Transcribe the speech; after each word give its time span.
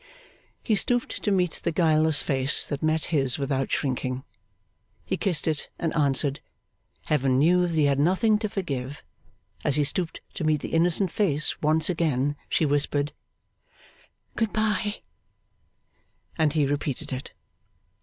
He 0.63 0.73
stooped 0.73 1.21
to 1.23 1.31
meet 1.31 1.61
the 1.63 1.71
guileless 1.71 2.23
face 2.23 2.65
that 2.65 2.81
met 2.81 3.05
his 3.13 3.37
without 3.37 3.69
shrinking. 3.69 4.23
He 5.05 5.15
kissed 5.15 5.47
it, 5.47 5.69
and 5.77 5.95
answered, 5.95 6.39
Heaven 7.05 7.37
knew 7.37 7.67
that 7.67 7.75
he 7.75 7.83
had 7.85 7.99
nothing 7.99 8.39
to 8.39 8.49
forgive. 8.49 9.03
As 9.63 9.75
he 9.75 9.83
stooped 9.83 10.21
to 10.33 10.43
meet 10.43 10.61
the 10.61 10.73
innocent 10.73 11.11
face 11.11 11.61
once 11.61 11.87
again, 11.87 12.35
she 12.49 12.65
whispered, 12.65 13.13
'Good 14.35 14.51
bye!' 14.53 15.03
and 16.35 16.51
he 16.53 16.65
repeated 16.65 17.13
it. 17.13 17.33